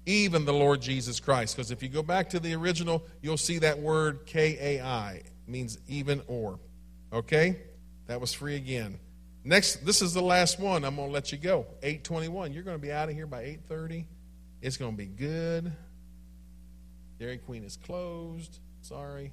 [0.05, 1.57] even the Lord Jesus Christ.
[1.57, 5.23] Because if you go back to the original, you'll see that word K A I.
[5.47, 6.59] means even or.
[7.13, 7.57] Okay?
[8.09, 8.99] That was free again.
[9.45, 10.85] Next, this is the last one.
[10.85, 11.67] I'm going to let you go.
[11.83, 12.53] 821.
[12.53, 14.05] You're going to be out of here by 830.
[14.61, 15.71] It's going to be good.
[17.21, 18.59] Dairy Queen is closed.
[18.83, 19.31] Sorry.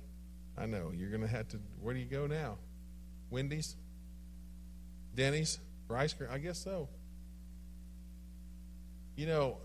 [0.55, 0.91] I know.
[0.95, 1.59] You're going to have to.
[1.81, 2.57] Where do you go now?
[3.31, 3.75] Wendy's?
[5.15, 5.57] Denny's?
[5.91, 6.29] For ice cream?
[6.31, 6.87] I guess so.
[9.17, 9.57] You know,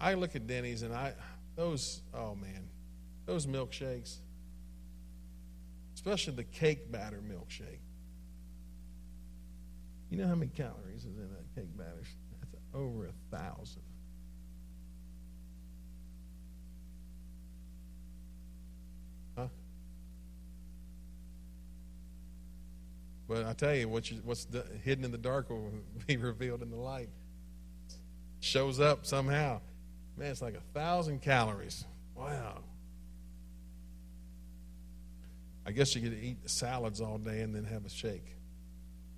[0.00, 1.12] I look at Denny's and I,
[1.56, 2.70] those, oh man,
[3.26, 4.16] those milkshakes,
[5.94, 7.80] especially the cake batter milkshake.
[10.08, 12.00] You know how many calories is in that cake batter?
[12.40, 13.82] That's over a thousand.
[23.28, 25.70] But I tell you, what you, what's the, hidden in the dark will
[26.06, 27.10] be revealed in the light.
[28.40, 29.60] Shows up somehow.
[30.16, 31.84] Man, it's like a thousand calories.
[32.16, 32.58] Wow.
[35.66, 38.24] I guess you could eat salads all day and then have a shake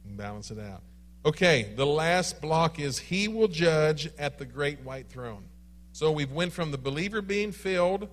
[0.04, 0.82] and balance it out.
[1.24, 5.44] Okay, the last block is He will judge at the great white throne.
[5.92, 8.08] So we've went from the believer being filled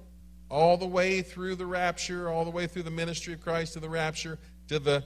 [0.50, 3.80] all the way through the rapture, all the way through the ministry of Christ to
[3.80, 5.04] the rapture, to the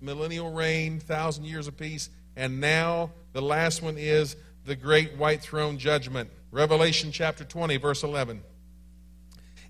[0.00, 2.10] millennial reign, thousand years of peace.
[2.36, 6.30] And now the last one is the great white throne judgment.
[6.50, 8.42] Revelation chapter 20, verse 11.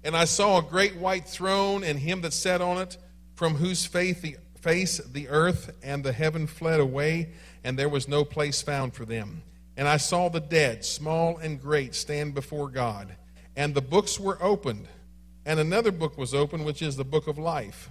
[0.02, 2.96] And I saw a great white throne and him that sat on it,
[3.34, 7.32] from whose face the, face the earth and the heaven fled away,
[7.64, 9.42] and there was no place found for them.
[9.76, 13.16] And I saw the dead, small and great, stand before God.
[13.56, 14.88] And the books were opened.
[15.44, 17.90] And another book was opened, which is the book of life.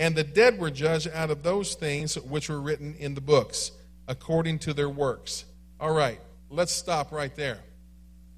[0.00, 3.70] And the dead were judged out of those things which were written in the books,
[4.08, 5.44] according to their works.
[5.78, 7.58] All right, let's stop right there.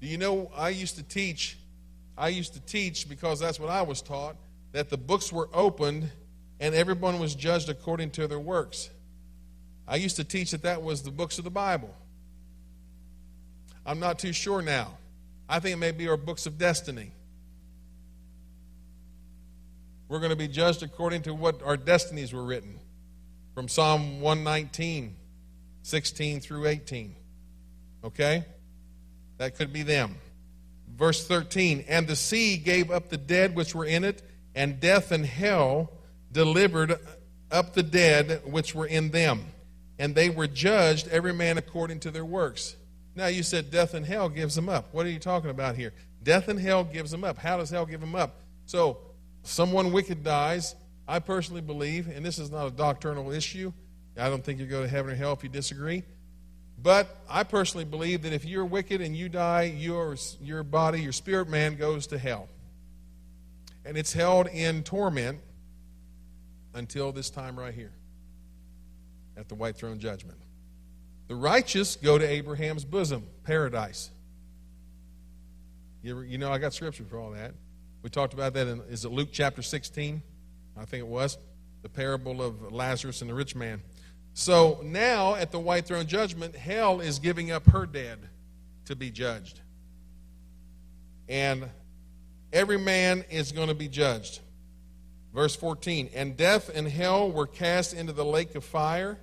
[0.01, 1.57] Do you know I used to teach?
[2.17, 4.35] I used to teach because that's what I was taught
[4.73, 6.11] that the books were opened
[6.59, 8.89] and everyone was judged according to their works.
[9.87, 11.95] I used to teach that that was the books of the Bible.
[13.85, 14.97] I'm not too sure now.
[15.47, 17.11] I think it may be our books of destiny.
[20.13, 22.79] We're going to be judged according to what our destinies were written
[23.55, 25.15] from Psalm 119,
[25.81, 27.15] 16 through 18.
[28.03, 28.45] Okay?
[29.39, 30.17] That could be them.
[30.87, 34.21] Verse 13 And the sea gave up the dead which were in it,
[34.53, 35.91] and death and hell
[36.31, 36.95] delivered
[37.49, 39.43] up the dead which were in them.
[39.97, 42.75] And they were judged, every man according to their works.
[43.15, 44.93] Now, you said death and hell gives them up.
[44.93, 45.91] What are you talking about here?
[46.21, 47.39] Death and hell gives them up.
[47.39, 48.41] How does hell give them up?
[48.67, 48.99] So,
[49.43, 50.75] someone wicked dies,
[51.07, 53.71] I personally believe, and this is not a doctrinal issue,
[54.17, 56.03] I don't think you go to heaven or hell if you disagree.
[56.81, 61.11] But I personally believe that if you're wicked and you die, your, your body, your
[61.11, 62.49] spirit man goes to hell.
[63.85, 65.39] And it's held in torment
[66.73, 67.91] until this time right here
[69.37, 70.37] at the white throne judgment.
[71.27, 74.09] The righteous go to Abraham's bosom, paradise.
[76.01, 77.53] You, ever, you know, I got scripture for all that.
[78.03, 80.21] We talked about that in, is it Luke chapter 16?
[80.77, 81.37] I think it was.
[81.81, 83.81] The parable of Lazarus and the rich man.
[84.33, 88.19] So now at the white throne judgment, hell is giving up her dead
[88.85, 89.61] to be judged.
[91.29, 91.69] And
[92.51, 94.41] every man is going to be judged.
[95.33, 99.17] Verse 14, and death and hell were cast into the lake of fire.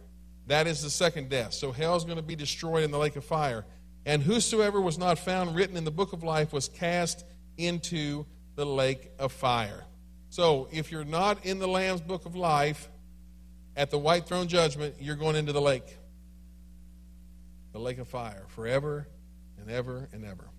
[0.46, 1.52] That is the second death.
[1.52, 3.64] So hell is going to be destroyed in the lake of fire.
[4.06, 7.24] And whosoever was not found written in the book of life was cast
[7.58, 8.24] into
[8.60, 9.86] the lake of fire.
[10.28, 12.90] So if you're not in the Lamb's book of life
[13.74, 15.96] at the white throne judgment, you're going into the lake.
[17.72, 19.08] The lake of fire forever
[19.58, 20.50] and ever and ever.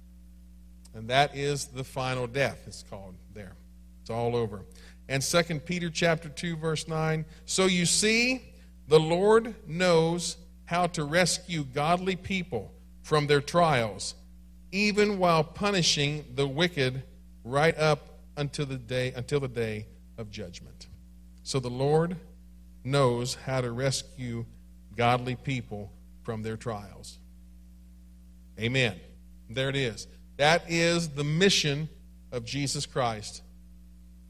[0.95, 3.55] And that is the final death, it's called there.
[4.01, 4.65] It's all over.
[5.07, 7.23] And 2 Peter chapter 2, verse 9.
[7.45, 8.51] So you see,
[8.87, 12.73] the Lord knows how to rescue godly people
[13.03, 14.15] from their trials,
[14.71, 17.03] even while punishing the wicked
[17.43, 19.87] right up until the day until the day
[20.17, 20.87] of judgment.
[21.43, 22.15] So the Lord
[22.83, 24.45] knows how to rescue
[24.95, 25.91] godly people
[26.23, 27.17] from their trials.
[28.59, 28.99] Amen.
[29.49, 30.07] There it is.
[30.37, 31.89] That is the mission
[32.31, 33.41] of Jesus Christ,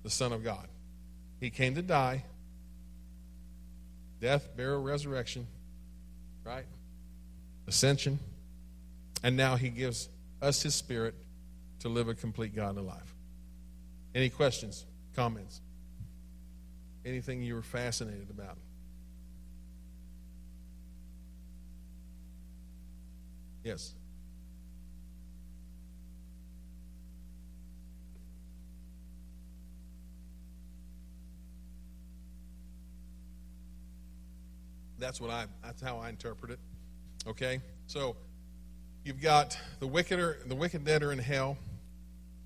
[0.03, 0.67] the Son of God.
[1.39, 2.23] He came to die,
[4.19, 5.47] death, burial, resurrection,
[6.43, 6.65] right?
[7.67, 8.19] Ascension.
[9.23, 10.09] And now he gives
[10.41, 11.15] us his spirit
[11.81, 13.15] to live a complete godly life.
[14.13, 15.61] Any questions, comments?
[17.05, 18.57] Anything you were fascinated about?
[23.63, 23.93] Yes.
[34.99, 36.59] That's what I that's how I interpret it.
[37.25, 37.59] Okay?
[37.87, 38.15] So
[39.03, 41.57] you've got the wicked the wicked dead are in hell.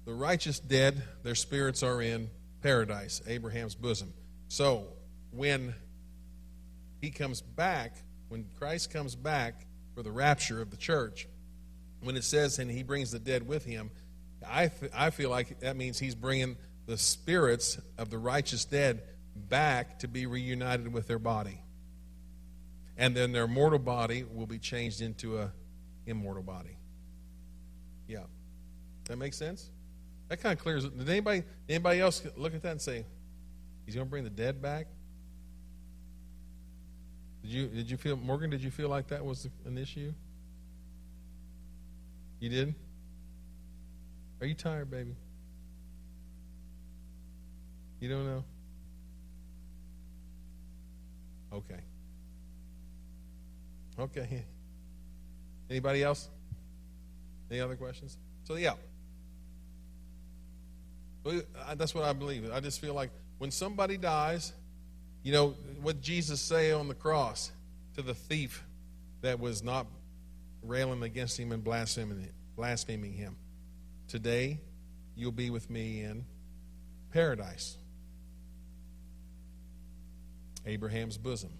[0.06, 2.30] The righteous dead, their spirits are in
[2.62, 4.14] paradise, Abraham's bosom.
[4.47, 4.88] So
[5.32, 5.74] when
[7.01, 7.95] he comes back,
[8.30, 11.28] when Christ comes back for the rapture of the church,
[12.01, 13.89] when it says, and he brings the dead with him,
[14.47, 19.01] I, feel like that means he's bringing the spirits of the righteous dead
[19.36, 21.62] back to be reunited with their body
[22.97, 25.51] and then their mortal body will be changed into a
[26.06, 26.78] immortal body.
[28.08, 28.24] Yeah,
[29.06, 29.70] that makes sense.
[30.30, 30.97] That kind of clears it.
[30.97, 33.05] Did anybody anybody else look at that and say,
[33.86, 34.88] "He's going to bring the dead back"?
[37.43, 38.49] Did you did you feel Morgan?
[38.49, 40.13] Did you feel like that was an issue?
[42.39, 42.76] You did.
[44.41, 45.15] Are you tired, baby?
[47.99, 48.43] You don't know.
[51.53, 51.80] Okay.
[53.97, 54.45] Okay.
[55.69, 56.30] Anybody else?
[57.49, 58.17] Any other questions?
[58.43, 58.73] So, yeah.
[61.26, 62.49] Uh, that's what I believe.
[62.51, 64.53] I just feel like when somebody dies,
[65.23, 67.51] you know, what Jesus say on the cross
[67.95, 68.63] to the thief
[69.21, 69.88] that was not
[70.61, 73.36] railing against him and blaspheming, blaspheming him.
[74.07, 74.59] Today,
[75.15, 76.26] you'll be with me in
[77.11, 77.78] paradise.
[80.65, 81.51] Abraham's bosom.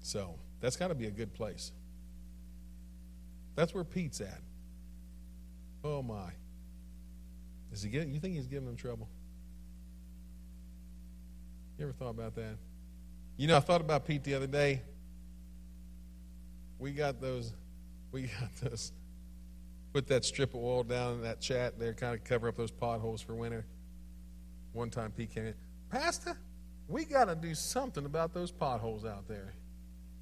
[0.00, 1.72] So, that's got to be a good place.
[3.54, 4.40] That's where Pete's at.
[5.82, 6.30] Oh my.
[7.76, 9.06] Is he getting, you think he's giving them trouble?
[11.78, 12.56] You ever thought about that?
[13.36, 14.80] You know, I thought about Pete the other day.
[16.78, 17.52] We got those,
[18.12, 18.92] we got those,
[19.92, 22.70] put that strip of oil down in that chat there, kind of cover up those
[22.70, 23.66] potholes for winter.
[24.72, 25.54] One time Pete came in,
[25.90, 26.38] Pastor,
[26.88, 29.52] we got to do something about those potholes out there.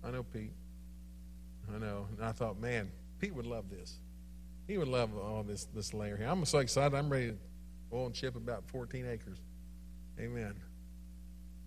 [0.03, 0.51] I know Pete.
[1.73, 2.09] I know.
[2.17, 2.91] And I thought, man,
[3.21, 4.01] Pete would love this.
[4.67, 6.27] He would love all this this layer here.
[6.27, 6.97] I'm so excited.
[6.97, 7.37] I'm ready to
[7.93, 9.39] oil and chip about 14 acres.
[10.19, 10.55] Amen.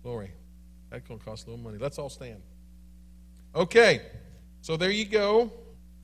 [0.02, 0.32] Glory.
[0.90, 1.78] That's going to cost a little money.
[1.78, 2.40] Let's all stand.
[3.54, 4.02] Okay.
[4.62, 5.52] So there you go.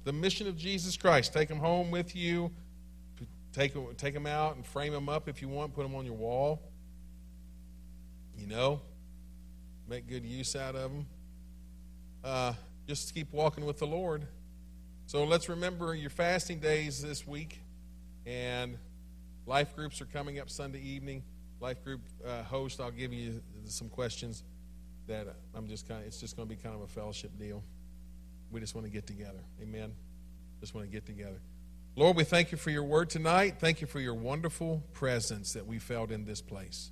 [0.04, 1.32] The mission of Jesus Christ.
[1.32, 2.50] Take them home with you.
[3.52, 5.74] Take, take them out and frame them up if you want.
[5.74, 6.60] Put them on your wall.
[8.36, 8.80] You know,
[9.88, 11.06] make good use out of them
[12.24, 12.54] uh,
[12.88, 14.26] just keep walking with the Lord.
[15.14, 17.60] So let's remember your fasting days this week,
[18.26, 18.76] and
[19.46, 21.22] life groups are coming up Sunday evening.
[21.60, 24.42] Life group uh, host, I'll give you some questions
[25.06, 27.62] that I'm just kind of, it's just going to be kind of a fellowship deal.
[28.50, 29.38] We just want to get together.
[29.62, 29.92] Amen.
[30.58, 31.38] Just want to get together.
[31.94, 33.60] Lord, we thank you for your word tonight.
[33.60, 36.90] Thank you for your wonderful presence that we felt in this place.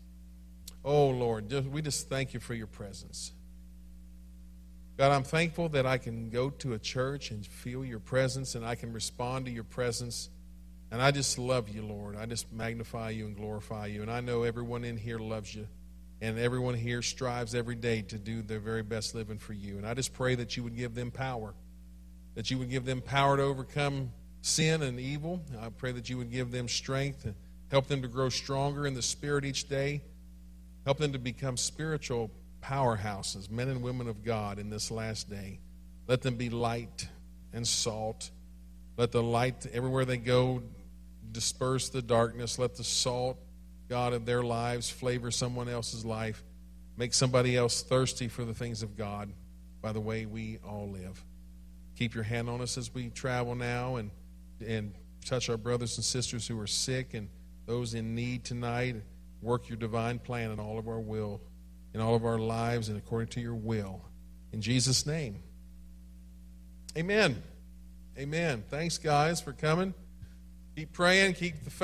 [0.84, 3.32] Oh, Lord, we just thank you for your presence.
[4.96, 8.64] God, I'm thankful that I can go to a church and feel your presence and
[8.64, 10.28] I can respond to your presence.
[10.90, 12.16] And I just love you, Lord.
[12.16, 14.02] I just magnify you and glorify you.
[14.02, 15.66] And I know everyone in here loves you.
[16.20, 19.78] And everyone here strives every day to do their very best living for you.
[19.78, 21.54] And I just pray that you would give them power,
[22.36, 25.42] that you would give them power to overcome sin and evil.
[25.60, 27.34] I pray that you would give them strength and
[27.72, 30.02] Help them to grow stronger in the Spirit each day.
[30.84, 32.30] Help them to become spiritual
[32.62, 35.60] powerhouses, men and women of God in this last day.
[36.06, 37.08] Let them be light
[37.52, 38.30] and salt.
[38.96, 40.62] Let the light, everywhere they go,
[41.30, 42.58] disperse the darkness.
[42.58, 43.38] Let the salt,
[43.88, 46.42] God, of their lives flavor someone else's life.
[46.96, 49.32] Make somebody else thirsty for the things of God
[49.80, 51.22] by the way we all live.
[51.96, 54.10] Keep your hand on us as we travel now and,
[54.66, 54.94] and
[55.24, 57.28] touch our brothers and sisters who are sick and
[57.66, 58.96] those in need tonight.
[59.40, 61.40] Work your divine plan in all of our will,
[61.94, 64.00] in all of our lives, and according to your will.
[64.52, 65.42] In Jesus' name.
[66.96, 67.42] Amen.
[68.18, 68.64] Amen.
[68.68, 69.94] Thanks, guys, for coming.
[70.76, 71.34] Keep praying.
[71.34, 71.78] Keep the faith.